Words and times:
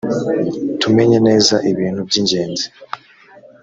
tumenye 0.81 1.17
neza 1.27 1.55
ibintu 1.71 2.01
by 2.07 2.15
‘ingenzi. 2.21 2.65